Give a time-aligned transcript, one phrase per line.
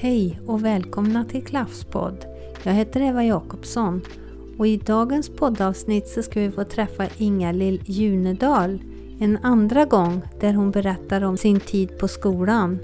[0.00, 2.24] Hej och välkomna till Klaffspodd.
[2.62, 4.00] Jag heter Eva Jakobsson
[4.58, 8.78] och i dagens poddavsnitt så ska vi få träffa Inga-Lill Junedal
[9.20, 12.78] en andra gång där hon berättar om sin tid på skolan.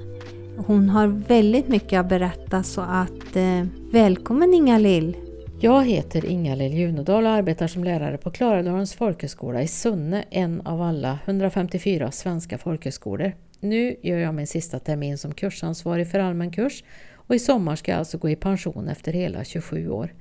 [0.67, 5.17] Hon har väldigt mycket att berätta så att eh, välkommen Inga-Lill!
[5.61, 10.83] Jag heter Inga-Lill Junedal och arbetar som lärare på Klarälvdalens folkhögskola i Sunne, en av
[10.83, 13.33] alla 154 svenska folkhögskolor.
[13.65, 17.91] Nu gör jag min sista termin som kursansvarig för allmän kurs och i sommar ska
[17.91, 20.15] jag alltså gå i pension efter hela 27 år.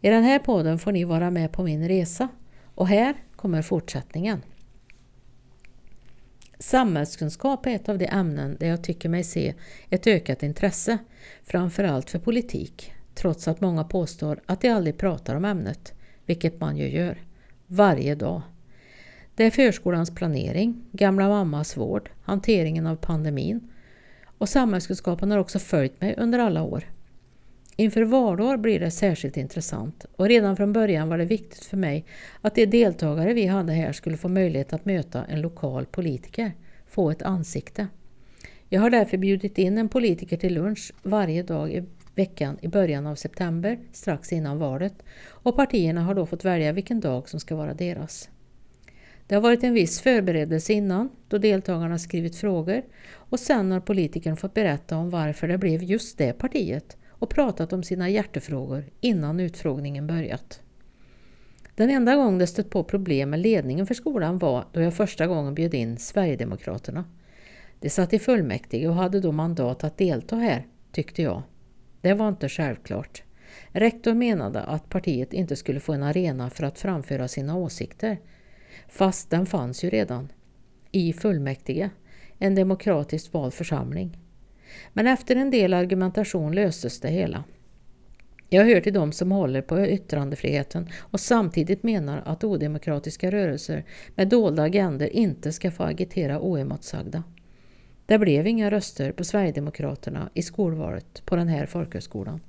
[0.00, 2.28] I den här podden får ni vara med på min resa
[2.74, 4.42] och här kommer fortsättningen.
[6.58, 9.54] Samhällskunskap är ett av de ämnen där jag tycker mig se
[9.90, 10.98] ett ökat intresse,
[11.44, 15.92] framförallt för politik, trots att många påstår att de aldrig pratar om ämnet,
[16.26, 17.22] vilket man ju gör,
[17.66, 18.42] varje dag.
[19.38, 23.60] Det är förskolans planering, gamla mammas vård, hanteringen av pandemin
[24.38, 26.84] och samhällskunskapen har också följt mig under alla år.
[27.76, 32.04] Inför valår blir det särskilt intressant och redan från början var det viktigt för mig
[32.40, 36.52] att de deltagare vi hade här skulle få möjlighet att möta en lokal politiker,
[36.86, 37.86] få ett ansikte.
[38.68, 43.06] Jag har därför bjudit in en politiker till lunch varje dag i veckan i början
[43.06, 44.94] av september, strax innan valet,
[45.26, 48.30] och partierna har då fått välja vilken dag som ska vara deras.
[49.28, 52.82] Det har varit en viss förberedelse innan, då deltagarna skrivit frågor
[53.14, 57.72] och sen har politikern fått berätta om varför det blev just det partiet och pratat
[57.72, 60.60] om sina hjärtefrågor innan utfrågningen börjat.
[61.74, 65.26] Den enda gång det stött på problem med ledningen för skolan var då jag första
[65.26, 67.04] gången bjöd in Sverigedemokraterna.
[67.80, 71.42] De satt i fullmäktige och hade då mandat att delta här, tyckte jag.
[72.00, 73.22] Det var inte självklart.
[73.72, 78.18] Rektor menade att partiet inte skulle få en arena för att framföra sina åsikter.
[78.88, 80.28] Fast den fanns ju redan.
[80.92, 81.90] I fullmäktige,
[82.38, 84.18] en demokratiskt vald församling.
[84.92, 87.44] Men efter en del argumentation löstes det hela.
[88.50, 94.28] Jag hör till dem som håller på yttrandefriheten och samtidigt menar att odemokratiska rörelser med
[94.28, 97.22] dolda agender inte ska få agitera oemotsagda.
[98.06, 102.40] Det blev inga röster på Sverigedemokraterna i skolvalet på den här folkhögskolan.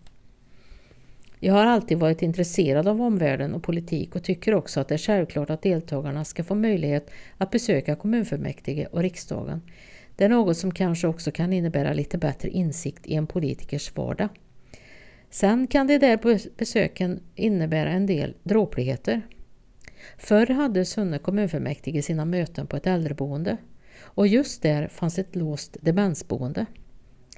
[1.41, 4.97] Jag har alltid varit intresserad av omvärlden och politik och tycker också att det är
[4.97, 9.61] självklart att deltagarna ska få möjlighet att besöka kommunfullmäktige och riksdagen.
[10.15, 14.29] Det är något som kanske också kan innebära lite bättre insikt i en politikers vardag.
[15.29, 19.21] Sen kan det där besöken innebära en del dråpligheter.
[20.17, 23.57] Förr hade Sunne kommunfullmäktige sina möten på ett äldreboende
[24.01, 26.65] och just där fanns ett låst demensboende.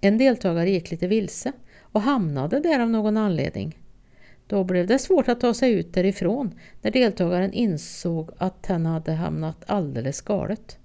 [0.02, 3.81] En deltagare gick lite vilse och hamnade där av någon anledning.
[4.48, 9.12] Då blev det svårt att ta sig ut därifrån när deltagaren insåg att han hade
[9.12, 10.78] hamnat alldeles galet.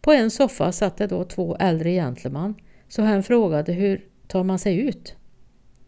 [0.00, 2.54] På en soffa satt det då två äldre gentleman
[2.88, 5.14] så han frågade hur tar man sig ut?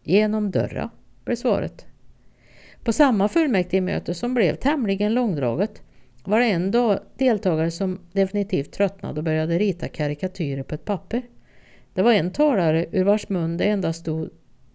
[0.03, 0.89] Genom dörra,
[1.25, 1.85] blev svaret.
[2.83, 5.81] På samma fullmäktigemöte som blev tämligen långdraget
[6.23, 11.21] var det en deltagare som definitivt tröttnade och började rita karikatyrer på ett papper.
[11.93, 14.29] Det var en talare ur vars mun det endast stod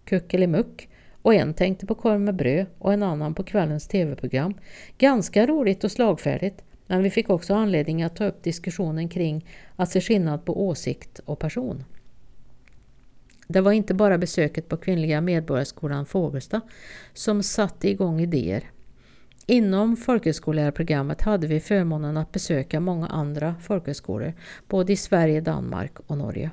[0.05, 0.89] kuckelimuck
[1.25, 4.53] och en tänkte på korv med bröd och en annan på kvällens tv-program.
[4.97, 9.91] Ganska roligt och slagfärdigt, men vi fick också anledning att ta upp diskussionen kring att
[9.91, 11.83] se skillnad på åsikt och person.
[13.47, 16.61] Det var inte bara besöket på Kvinnliga Medborgarskolan Fågelsta
[17.13, 18.63] som satte igång idéer.
[19.45, 24.33] Inom folkhögskollärarprogrammet hade vi förmånen att besöka många andra folkhögskolor,
[24.67, 26.51] både i Sverige, Danmark och Norge.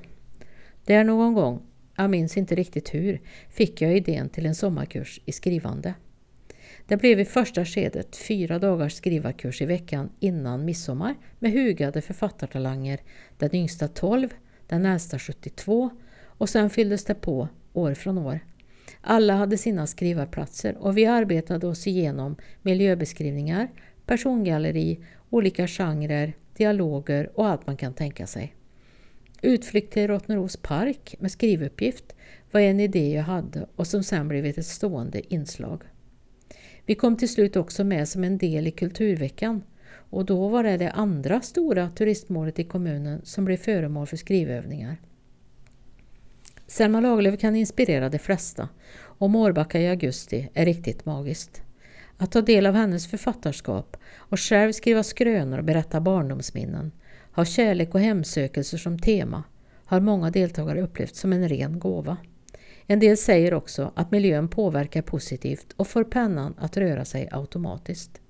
[0.84, 1.62] Där någon gång
[1.96, 3.20] jag minns inte riktigt hur,
[3.50, 5.94] fick jag idén till en sommarkurs i skrivande.
[6.86, 13.00] Det blev i första skedet fyra dagars skrivarkurs i veckan innan midsommar med hugade författartalanger,
[13.38, 14.28] den yngsta 12,
[14.66, 15.90] den äldsta 72
[16.24, 18.40] och sen fylldes det på år från år.
[19.00, 23.68] Alla hade sina skrivarplatser och vi arbetade oss igenom miljöbeskrivningar,
[24.06, 28.54] persongalleri, olika genrer, dialoger och allt man kan tänka sig.
[29.44, 32.14] Utflykt till Rottneros park med skrivuppgift
[32.50, 35.82] var en idé jag hade och som sen blivit ett stående inslag.
[36.86, 40.76] Vi kom till slut också med som en del i Kulturveckan och då var det
[40.76, 44.96] det andra stora turistmålet i kommunen som blev föremål för skrivövningar.
[46.66, 51.62] Selma Lagerlöf kan inspirera de flesta och Mårbacka i augusti är riktigt magiskt.
[52.16, 56.92] Att ta del av hennes författarskap och själv skriva skrönor och berätta barndomsminnen
[57.32, 59.42] har kärlek och hemsökelser som tema
[59.84, 62.16] har många deltagare upplevt som en ren gåva.
[62.86, 68.20] En del säger också att miljön påverkar positivt och får pennan att röra sig automatiskt.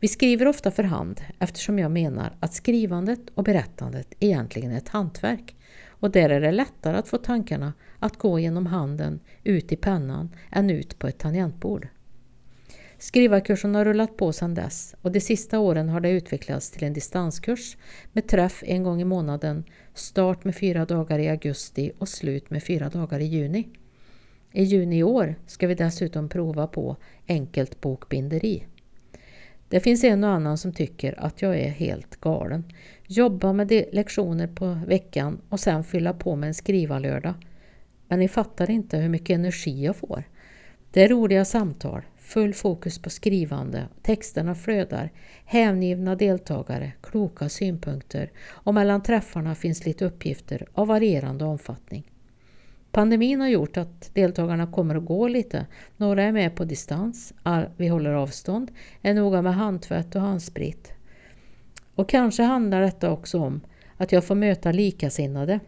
[0.00, 4.88] Vi skriver ofta för hand eftersom jag menar att skrivandet och berättandet egentligen är ett
[4.88, 5.56] hantverk
[5.88, 10.34] och där är det lättare att få tankarna att gå genom handen ut i pennan
[10.50, 11.88] än ut på ett tangentbord.
[13.00, 16.92] Skrivarkursen har rullat på sedan dess och de sista åren har det utvecklats till en
[16.92, 17.76] distanskurs
[18.12, 19.64] med träff en gång i månaden,
[19.94, 23.68] start med fyra dagar i augusti och slut med fyra dagar i juni.
[24.52, 26.96] I juni i år ska vi dessutom prova på
[27.28, 28.66] enkelt bokbinderi.
[29.68, 32.64] Det finns en och annan som tycker att jag är helt galen.
[33.06, 37.34] Jobba med lektioner på veckan och sen fylla på med en skrivarlördag.
[38.08, 40.24] Men ni fattar inte hur mycket energi jag får.
[40.90, 45.10] Det är roliga samtal, full fokus på skrivande, texterna flödar,
[45.44, 52.10] hängivna deltagare, kloka synpunkter och mellan träffarna finns lite uppgifter av varierande omfattning.
[52.90, 55.66] Pandemin har gjort att deltagarna kommer att gå lite.
[55.96, 57.32] Några är med på distans,
[57.76, 58.70] vi håller avstånd,
[59.02, 60.92] är noga med handtvätt och handsprit.
[61.94, 63.60] Och kanske handlar detta också om
[63.96, 65.60] att jag får möta likasinnade.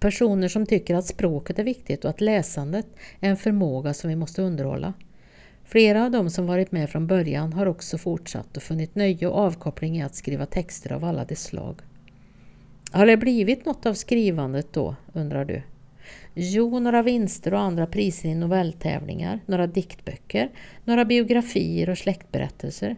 [0.00, 2.86] Personer som tycker att språket är viktigt och att läsandet
[3.20, 4.92] är en förmåga som vi måste underhålla.
[5.68, 9.38] Flera av de som varit med från början har också fortsatt och funnit nöje och
[9.38, 11.80] avkoppling i att skriva texter av alla de slag.
[12.92, 15.62] Har det blivit något av skrivandet då, undrar du?
[16.34, 20.50] Jo, några vinster och andra priser i novelltävlingar, några diktböcker,
[20.84, 22.96] några biografier och släktberättelser.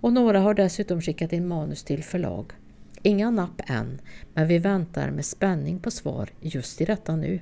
[0.00, 2.52] Och några har dessutom skickat in manus till förlag.
[3.02, 4.00] Inga napp än,
[4.34, 7.40] men vi väntar med spänning på svar just i detta nu.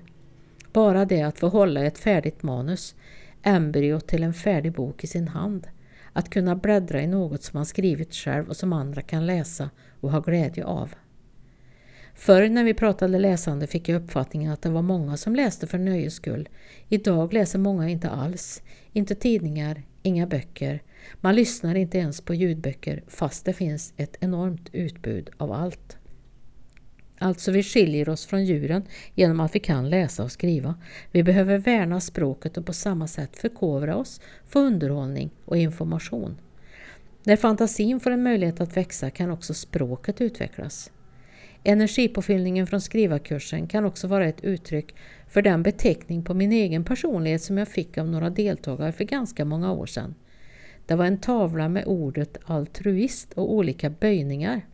[0.72, 2.94] Bara det att få hålla ett färdigt manus,
[3.42, 5.66] Embryot till en färdig bok i sin hand.
[6.12, 10.12] Att kunna bläddra i något som man skrivit själv och som andra kan läsa och
[10.12, 10.94] ha glädje av.
[12.14, 15.78] Förr när vi pratade läsande fick jag uppfattningen att det var många som läste för
[15.78, 16.48] nöjes skull.
[16.88, 18.62] Idag läser många inte alls.
[18.92, 20.82] Inte tidningar, inga böcker.
[21.20, 25.96] Man lyssnar inte ens på ljudböcker fast det finns ett enormt utbud av allt.
[27.18, 28.82] Alltså vi skiljer oss från djuren
[29.14, 30.74] genom att vi kan läsa och skriva.
[31.12, 36.36] Vi behöver värna språket och på samma sätt förkovra oss, få underhållning och information.
[37.24, 40.90] När fantasin får en möjlighet att växa kan också språket utvecklas.
[41.62, 44.94] Energipåfyllningen från skrivarkursen kan också vara ett uttryck
[45.28, 49.44] för den beteckning på min egen personlighet som jag fick av några deltagare för ganska
[49.44, 50.14] många år sedan.
[50.86, 54.66] Det var en tavla med ordet altruist och olika böjningar.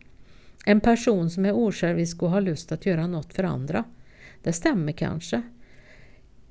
[0.65, 3.83] En person som är osjälvisk och har lust att göra något för andra.
[4.43, 5.41] Det stämmer kanske.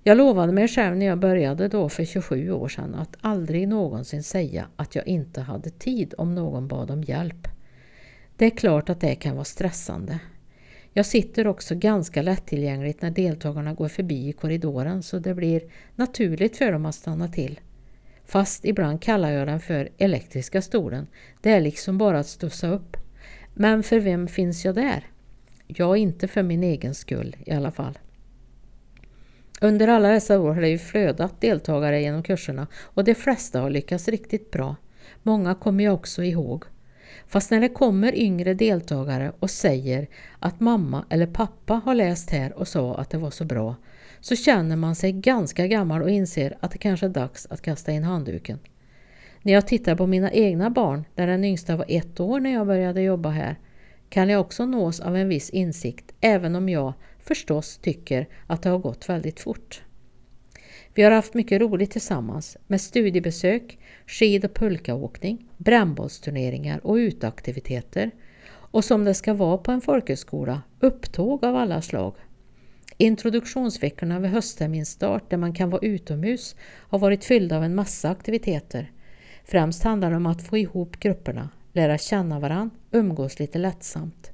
[0.05, 4.23] Jag lovade mig själv när jag började då för 27 år sedan att aldrig någonsin
[4.23, 7.49] säga att jag inte hade tid om någon bad om hjälp.
[8.37, 10.19] Det är klart att det kan vara stressande.
[10.93, 15.63] Jag sitter också ganska lättillgängligt när deltagarna går förbi i korridoren så det blir
[15.97, 17.61] naturligt för dem att stanna till.
[18.25, 21.07] Fast ibland kallar jag den för elektriska stolen.
[21.41, 22.97] Det är liksom bara att stussa upp.
[23.55, 25.07] Men för vem finns jag där?
[25.67, 27.99] Ja, inte för min egen skull i alla fall.
[29.61, 33.71] Under alla dessa år har det ju flödat deltagare genom kurserna och de flesta har
[33.71, 34.77] lyckats riktigt bra.
[35.23, 36.65] Många kommer jag också ihåg.
[37.27, 40.09] Fast när det kommer yngre deltagare och säger
[40.39, 43.77] att mamma eller pappa har läst här och sa att det var så bra,
[44.21, 47.93] så känner man sig ganska gammal och inser att det kanske är dags att kasta
[47.93, 48.59] in handduken.
[49.43, 52.67] När jag tittar på mina egna barn, där den yngsta var ett år när jag
[52.67, 53.59] började jobba här,
[54.09, 58.69] kan jag också nås av en viss insikt, även om jag förstås tycker att det
[58.69, 59.83] har gått väldigt fort.
[60.95, 68.11] Vi har haft mycket roligt tillsammans med studiebesök, skid och pulkaåkning, brännbollsturneringar och uteaktiviteter.
[68.49, 72.15] Och som det ska vara på en folkhögskola, upptåg av alla slag.
[72.97, 78.93] Introduktionsveckorna vid höstterminstart där man kan vara utomhus har varit fyllda av en massa aktiviteter.
[79.45, 84.31] Främst handlar det om att få ihop grupperna, lära känna varann, umgås lite lättsamt.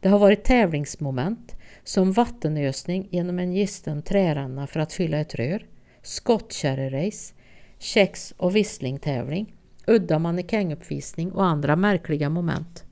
[0.00, 1.54] Det har varit tävlingsmoment
[1.84, 5.66] som vattenösning genom en gisten träränna för att fylla ett rör,
[6.02, 7.34] skottkärrerace,
[7.78, 9.54] kex och visslingtävling,
[9.86, 12.84] udda mannekänguppvisning och andra märkliga moment.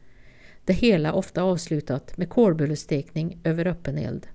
[0.65, 4.27] Det hela ofta avslutat med kolbullestekning över öppen eld.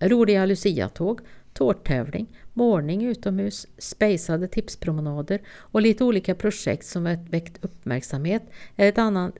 [0.00, 1.20] Roliga luciatåg,
[1.58, 8.42] tårttävling, målning utomhus, spejsade tipspromenader och lite olika projekt som väckt uppmärksamhet
[8.76, 9.34] är ett annat,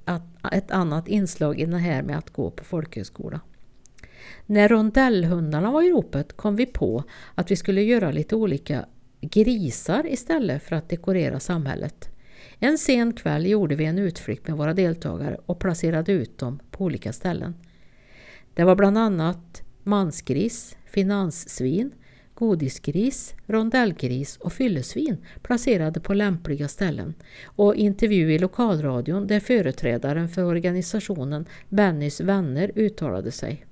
[0.53, 3.41] ett annat inslag i det här med att gå på folkhögskola.
[4.47, 8.87] När rondellhundarna var i ropet kom vi på att vi skulle göra lite olika
[9.21, 12.09] grisar istället för att dekorera samhället.
[12.59, 16.85] En sen kväll gjorde vi en utflykt med våra deltagare och placerade ut dem på
[16.85, 17.55] olika ställen.
[18.55, 21.93] Det var bland annat mansgris, finanssvin,
[22.39, 27.15] godisgris, rondellgris och fyllesvin placerade på lämpliga ställen
[27.45, 33.65] och intervju i lokalradion där företrädaren för organisationen Bennys vänner uttalade sig.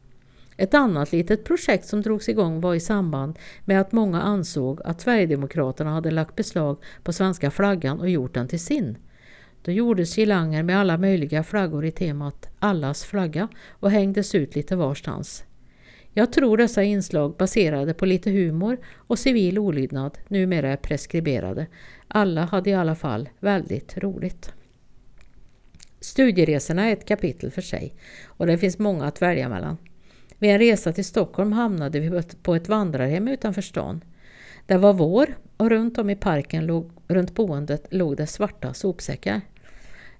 [0.56, 5.00] Ett annat litet projekt som drogs igång var i samband med att många ansåg att
[5.00, 8.98] Sverigedemokraterna hade lagt beslag på svenska flaggan och gjort den till sin.
[9.62, 14.76] Då gjordes girlanger med alla möjliga flaggor i temat Allas flagga och hängdes ut lite
[14.76, 15.44] varstans.
[16.18, 21.66] Jag tror dessa inslag baserade på lite humor och civil olydnad numera är preskriberade.
[22.08, 24.52] Alla hade i alla fall väldigt roligt.
[26.00, 27.94] Studieresorna är ett kapitel för sig
[28.26, 29.76] och det finns många att välja mellan.
[30.38, 34.04] Vid en resa till Stockholm hamnade vi på ett vandrarhem utanför stan.
[34.66, 39.40] Det var vår och runt om i parken låg, runt boendet låg det svarta sopsäckar.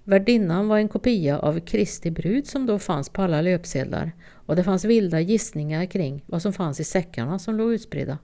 [0.04, 4.12] Värdinnan var en kopia av Kristi brud som då fanns på alla löpsedlar
[4.46, 8.18] och det fanns vilda gissningar kring vad som fanns i säckarna som låg utspridda.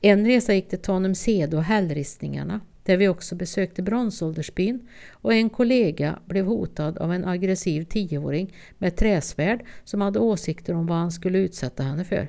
[0.00, 6.18] En resa gick till Tanumsede och hällristningarna där vi också besökte bronsåldersbyn och en kollega
[6.26, 11.38] blev hotad av en aggressiv tioåring med träsvärd som hade åsikter om vad han skulle
[11.38, 12.28] utsätta henne för.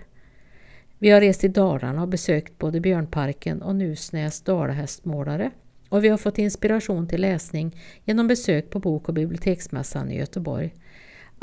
[1.00, 5.51] Vi har rest i Dalarna och besökt både Björnparken och Nusnäs dalahästmålare
[5.89, 10.74] och vi har fått inspiration till läsning genom besök på Bok och biblioteksmässan i Göteborg.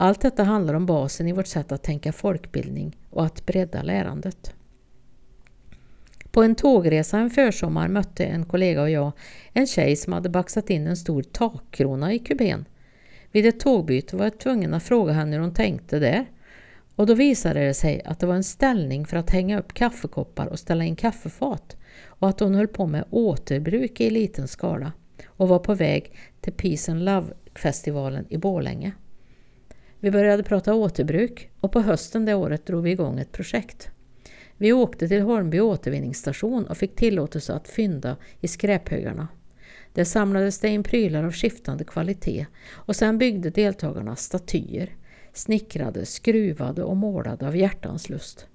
[0.03, 4.55] Allt detta handlar om basen i vårt sätt att tänka folkbildning och att bredda lärandet.
[6.31, 9.13] På en tågresa en försommar mötte en kollega och jag
[9.53, 12.65] en tjej som hade baxat in en stor takkrona i kuben.
[13.33, 16.27] Vid ett tågbyte var jag tvungen att fråga henne hur hon tänkte där.
[16.97, 20.47] Och då visade det sig att det var en ställning för att hänga upp kaffekoppar
[20.47, 24.93] och ställa in kaffefat och att hon höll på med återbruk i liten skala
[25.27, 28.93] och var på väg till Peace and Love-festivalen i Borlänge.
[30.03, 33.91] Vi började prata återbruk och på hösten det året drog vi igång ett projekt.
[34.57, 39.29] Vi åkte till Holmby återvinningsstation och fick tillåtelse att fynda i skräphögarna.
[39.93, 44.97] Där samlades det in prylar av skiftande kvalitet och sen byggde deltagarna statyer,
[45.33, 48.47] snickrade, skruvade och målade av hjärtans lust.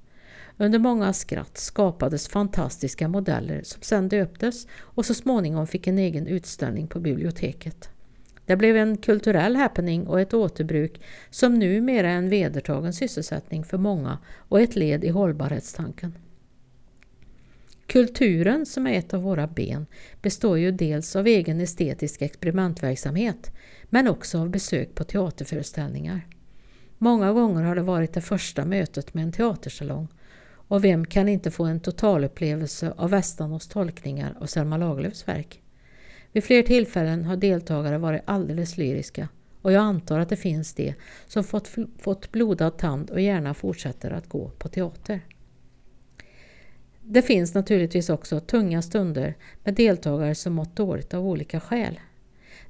[0.57, 6.27] Under många skratt skapades fantastiska modeller som sedan döptes och så småningom fick en egen
[6.27, 7.89] utställning på biblioteket.
[8.47, 13.77] Det blev en kulturell happening och ett återbruk som numera är en vedertagen sysselsättning för
[13.77, 16.13] många och ett led i hållbarhetstanken.
[17.87, 19.85] Kulturen, som är ett av våra ben,
[20.21, 23.51] består ju dels av egen estetisk experimentverksamhet
[23.89, 26.27] men också av besök på teaterföreställningar.
[26.97, 30.07] Många gånger har det varit det första mötet med en teatersalong
[30.67, 35.61] och vem kan inte få en totalupplevelse av Västanås tolkningar av Selma Lagerlöfs verk?
[36.31, 39.27] Vid fler tillfällen har deltagare varit alldeles lyriska
[39.61, 40.93] och jag antar att det finns de
[41.27, 45.21] som fått, fått blodad tand och gärna fortsätter att gå på teater.
[47.01, 51.99] Det finns naturligtvis också tunga stunder med deltagare som mått dåligt av olika skäl.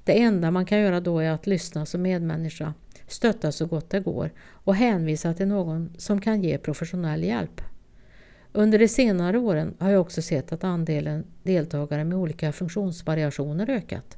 [0.04, 2.74] Det enda man kan göra då är att lyssna som medmänniska,
[3.08, 7.62] stötta så gott det går och hänvisa till någon som kan ge professionell hjälp.
[8.52, 14.18] Under de senare åren har jag också sett att andelen deltagare med olika funktionsvariationer ökat.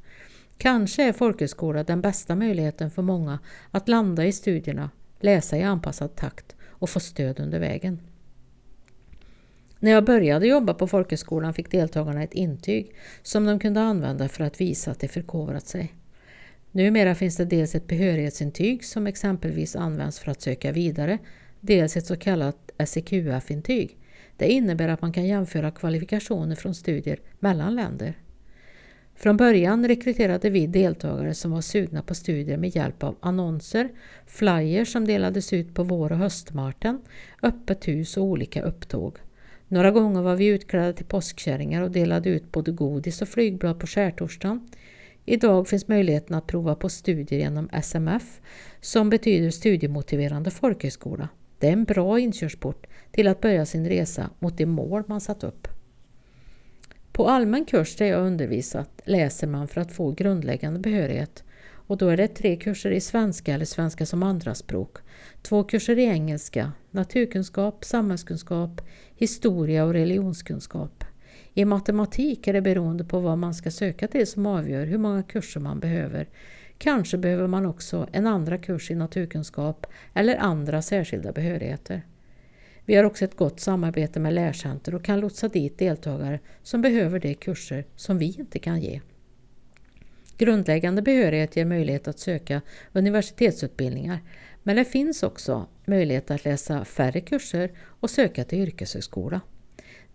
[0.58, 3.40] Kanske är folkhögskola den bästa möjligheten för många
[3.72, 8.00] att landa i studierna, läsa i anpassad takt och få stöd under vägen.
[9.80, 14.44] När jag började jobba på folkhögskolan fick deltagarna ett intyg som de kunde använda för
[14.44, 15.94] att visa att de förkovrat sig.
[16.72, 21.18] Numera finns det dels ett behörighetsintyg som exempelvis används för att söka vidare,
[21.60, 23.99] dels ett så kallat SEQF-intyg
[24.40, 28.14] det innebär att man kan jämföra kvalifikationer från studier mellan länder.
[29.16, 33.90] Från början rekryterade vi deltagare som var sugna på studier med hjälp av annonser,
[34.26, 37.02] flyers som delades ut på vår och höstmarten,
[37.42, 39.18] öppet hus och olika upptåg.
[39.68, 43.88] Några gånger var vi utklädda till påskkärringar och delade ut både godis och flygblad på
[43.88, 44.70] skärtorsdagen.
[45.26, 48.42] Idag finns möjligheten att prova på studier genom SMF
[48.82, 51.30] som betyder studiemotiverande folkhögskola.
[51.60, 55.44] Det är en bra inkörsport till att börja sin resa mot de mål man satt
[55.44, 55.68] upp.
[57.12, 61.44] På allmän kurs där jag undervisat läser man för att få grundläggande behörighet
[61.90, 64.98] och då är det tre kurser i svenska eller svenska som andraspråk,
[65.42, 68.82] två kurser i engelska, naturkunskap, samhällskunskap,
[69.16, 71.04] historia och religionskunskap.
[71.54, 75.24] I matematik är det beroende på vad man ska söka till som avgör hur många
[75.24, 76.28] kurser man behöver
[76.80, 82.06] Kanske behöver man också en andra kurs i naturkunskap eller andra särskilda behörigheter.
[82.86, 87.20] Vi har också ett gott samarbete med Lärcenter och kan lotsa dit deltagare som behöver
[87.20, 89.02] de kurser som vi inte kan ge.
[90.38, 92.62] Grundläggande behörighet ger möjlighet att söka
[92.94, 94.20] universitetsutbildningar
[94.64, 99.42] men det finns också möjlighet att läsa färre kurser och söka till yrkeshögskola.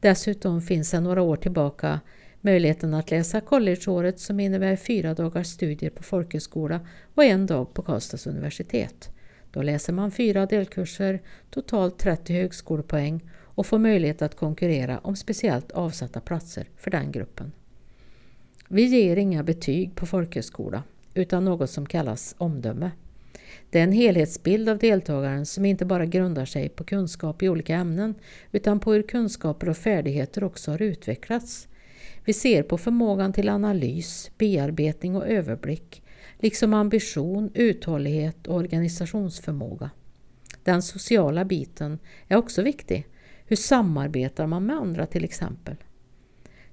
[0.00, 2.00] Dessutom finns sedan några år tillbaka
[2.44, 6.80] möjligheten att läsa collegeåret som innebär fyra dagars studier på folkhögskola
[7.14, 9.10] och en dag på Karlstads universitet.
[9.50, 15.72] Då läser man fyra delkurser, totalt 30 högskolepoäng och får möjlighet att konkurrera om speciellt
[15.72, 17.52] avsatta platser för den gruppen.
[18.68, 20.82] Vi ger inga betyg på folkhögskola
[21.14, 22.90] utan något som kallas omdöme.
[23.70, 27.74] Det är en helhetsbild av deltagaren som inte bara grundar sig på kunskap i olika
[27.74, 28.14] ämnen
[28.52, 31.68] utan på hur kunskaper och färdigheter också har utvecklats.
[32.24, 36.02] Vi ser på förmågan till analys, bearbetning och överblick,
[36.38, 39.90] liksom ambition, uthållighet och organisationsförmåga.
[40.62, 43.06] Den sociala biten är också viktig.
[43.46, 45.76] Hur samarbetar man med andra till exempel?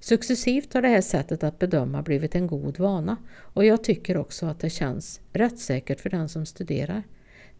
[0.00, 4.46] Successivt har det här sättet att bedöma blivit en god vana och jag tycker också
[4.46, 7.02] att det känns rättssäkert för den som studerar.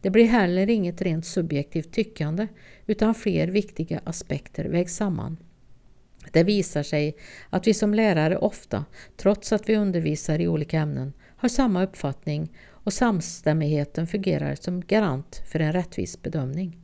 [0.01, 2.49] Det blir heller inget rent subjektivt tyckande
[2.87, 5.37] utan fler viktiga aspekter vägs samman.
[6.33, 7.17] Det visar sig
[7.51, 8.85] att vi som lärare ofta,
[9.17, 15.43] trots att vi undervisar i olika ämnen, har samma uppfattning och samstämmigheten fungerar som garant
[15.53, 16.79] för en rättvis bedömning.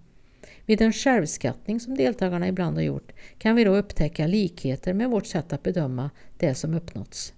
[0.67, 5.27] Vid en självskattning som deltagarna ibland har gjort kan vi då upptäcka likheter med vårt
[5.27, 7.35] sätt att bedöma det som uppnåtts.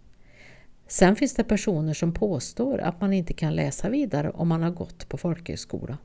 [0.86, 4.70] Sen finns det personer som påstår att man inte kan läsa vidare om man har
[4.70, 5.98] gått på folkhögskola.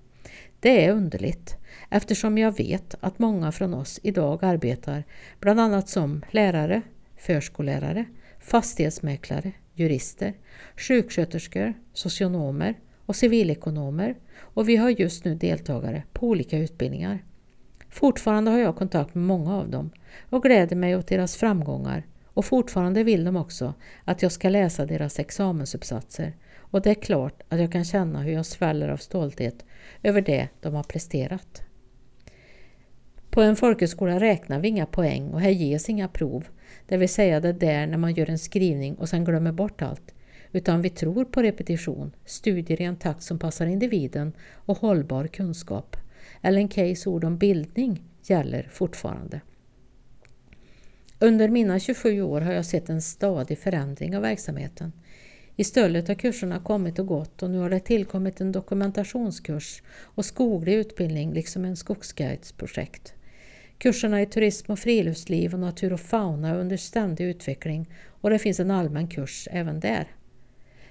[0.66, 1.58] Det är underligt
[1.90, 5.04] eftersom jag vet att många från oss idag arbetar
[5.40, 6.82] bland annat som lärare,
[7.18, 8.06] förskollärare,
[8.40, 10.34] fastighetsmäklare, jurister,
[10.78, 17.24] sjuksköterskor, socionomer och civilekonomer och vi har just nu deltagare på olika utbildningar.
[17.90, 19.92] Fortfarande har jag kontakt med många av dem
[20.30, 23.74] och gläder mig åt deras framgångar och fortfarande vill de också
[24.06, 26.34] att jag ska läsa deras examensuppsatser
[26.76, 29.66] och det är klart att jag kan känna hur jag sväller av stolthet
[30.04, 31.62] över det de har presterat.
[33.30, 36.48] På en folkhögskola räknar vi inga poäng och här ges inga prov,
[36.88, 40.16] det vill säga det där när man gör en skrivning och sen glömmer bort allt
[40.52, 45.98] utan vi tror på repetition, studier i en takt som passar individen och hållbar kunskap.
[46.42, 49.42] Ellen Keys ord om bildning gäller fortfarande.
[51.20, 54.92] Under mina 27 år har jag sett en stadig förändring av verksamheten.
[55.56, 60.26] I stället har kurserna kommit och gått och nu har det tillkommit en dokumentationskurs och
[60.26, 63.14] skoglig utbildning liksom en skogsguidesprojekt.
[63.78, 68.40] Kurserna i turism och friluftsliv och natur och fauna är under ständig utveckling och det
[68.40, 70.08] finns en allmän kurs även där.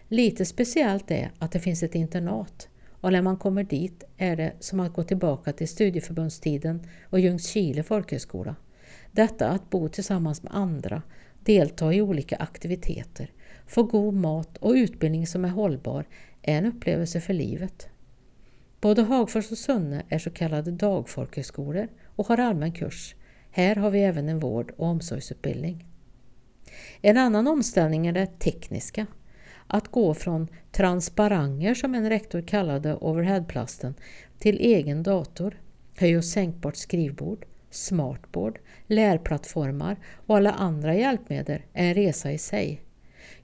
[0.08, 2.68] Lite speciellt är att det finns ett internat
[3.00, 7.82] och när man kommer dit är det som att gå tillbaka till studieförbundstiden och Ljungskile
[7.82, 8.56] folkhögskola.
[9.12, 11.02] Detta att bo tillsammans med andra,
[11.40, 13.30] delta i olika aktiviteter,
[13.66, 16.04] få god mat och utbildning som är hållbar
[16.42, 17.88] är en upplevelse för livet.
[18.80, 23.14] Både Hagfors och Sunne är så kallade dagfolkhögskolor och har allmän kurs.
[23.50, 25.86] Här har vi även en vård och omsorgsutbildning.
[27.00, 29.06] En annan omställning är det tekniska
[29.66, 33.94] att gå från transparanger som en rektor kallade overheadplasten
[34.38, 35.60] till egen dator,
[35.96, 39.96] höj och sänkbart skrivbord, smartboard, lärplattformar
[40.26, 42.83] och alla andra hjälpmedel är en resa i sig.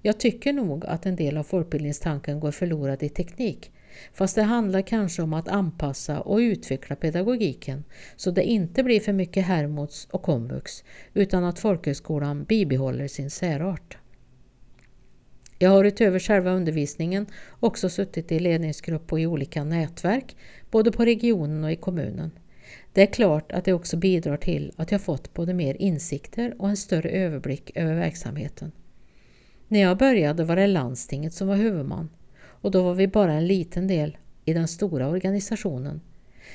[0.03, 3.73] Jag tycker nog att en del av folkbildningstanken går förlorad i teknik,
[4.13, 7.85] fast det handlar kanske om att anpassa och utveckla pedagogiken
[8.17, 10.85] så det inte blir för mycket Hermods och komvux
[11.15, 13.99] utan att folkhögskolan bibehåller sin särart.
[15.59, 17.27] Jag har utöver själva undervisningen
[17.61, 20.37] också suttit i ledningsgrupp och i olika nätverk,
[20.71, 22.31] både på regionen och i kommunen.
[22.93, 26.69] Det är klart att det också bidrar till att jag fått både mer insikter och
[26.69, 28.73] en större överblick över verksamheten.
[29.73, 33.47] När jag började var det landstinget som var huvudman och då var vi bara en
[33.47, 36.01] liten del i den stora organisationen.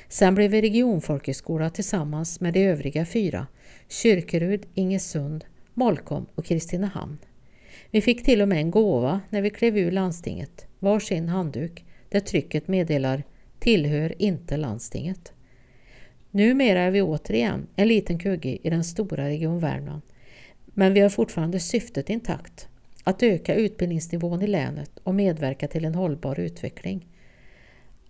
[0.08, 3.46] Sen blev vi regionfolkhögskola tillsammans med de övriga fyra,
[3.88, 7.18] Kyrkerud, Ingesund, Molkom och Kristinehamn.
[7.90, 12.20] Vi fick till och med en gåva när vi klev ur landstinget, varsin handduk där
[12.20, 13.22] trycket meddelar
[13.58, 15.32] tillhör inte landstinget.
[16.30, 20.02] Numera är vi återigen en liten kugge i den stora Region Värmland.
[20.66, 22.68] Men vi har fortfarande syftet intakt,
[23.06, 27.06] att öka utbildningsnivån i länet och medverka till en hållbar utveckling.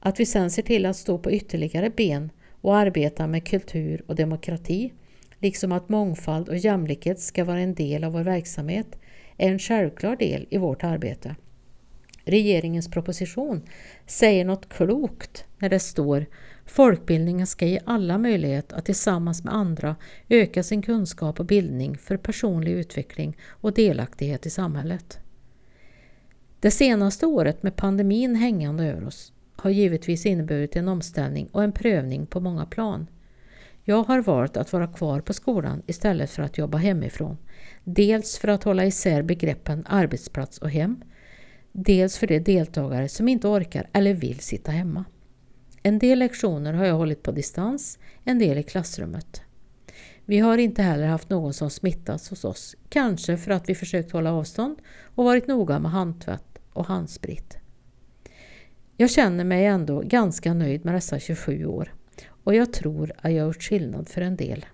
[0.01, 2.31] Att vi sedan ser till att stå på ytterligare ben
[2.61, 4.93] och arbeta med kultur och demokrati,
[5.39, 8.87] liksom att mångfald och jämlikhet ska vara en del av vår verksamhet,
[9.37, 11.37] är en självklar del i vårt arbete.
[12.25, 13.63] Regeringens proposition
[14.07, 16.27] säger något klokt när det står
[16.67, 19.97] Folkbildningen ska ge alla möjlighet att tillsammans med andra
[20.29, 25.19] öka sin kunskap och bildning för personlig utveckling och delaktighet i samhället.
[26.61, 31.73] Det senaste året med pandemin hängande över oss har givetvis inneburit en omställning och en
[31.73, 33.07] prövning på många plan.
[33.85, 37.37] Jag har valt att vara kvar på skolan istället för att jobba hemifrån.
[37.85, 41.03] Dels för att hålla isär begreppen arbetsplats och hem.
[41.73, 45.05] Dels för de deltagare som inte orkar eller vill sitta hemma.
[45.87, 49.43] En del lektioner har jag hållit på distans, en del i klassrummet.
[50.25, 54.13] Vi har inte heller haft någon som smittats hos oss, kanske för att vi försökt
[54.13, 54.79] hålla avstånd
[55.15, 57.59] och varit noga med handtvätt och handsprit.
[58.97, 61.95] Jag känner mig ändå ganska nöjd med dessa 27 år
[62.45, 64.67] och jag tror att jag gjort skillnad för en del.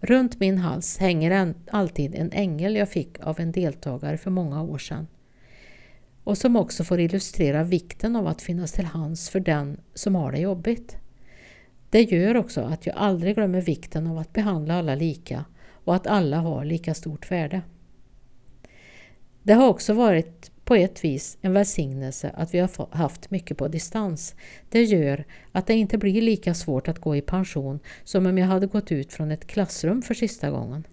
[0.00, 4.78] Runt min hals hänger alltid en ängel jag fick av en deltagare för många år
[4.78, 5.06] sedan
[6.24, 10.32] och som också får illustrera vikten av att finnas till hands för den som har
[10.32, 10.96] det jobbigt.
[11.90, 15.44] Det gör också att jag aldrig glömmer vikten av att behandla alla lika
[15.84, 17.62] och att alla har lika stort värde.
[19.42, 23.68] Det har också varit på ett vis en välsignelse att vi har haft mycket på
[23.68, 24.34] distans.
[24.68, 28.46] Det gör att det inte blir lika svårt att gå i pension som om jag
[28.46, 30.86] hade gått ut från ett klassrum för sista gången.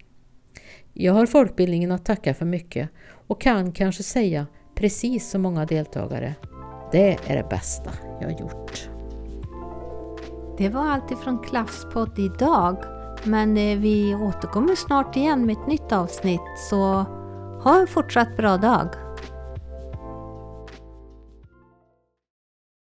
[0.94, 2.90] Jag har folkbildningen att tacka för mycket
[3.28, 4.48] och kan kanske säga
[4.80, 6.36] precis som många deltagare.
[6.92, 8.90] Det är det bästa jag gjort.
[10.58, 12.78] Det var allt ifrån Klaffspodd idag.
[13.24, 17.06] Men eh, vi återkommer snart igen med ett nytt avsnitt så
[17.64, 18.88] ha en fortsatt bra dag!